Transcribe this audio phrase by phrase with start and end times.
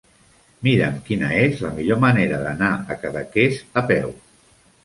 [0.67, 4.11] Mira'm quina és la millor manera d'anar a Cadaqués a peu.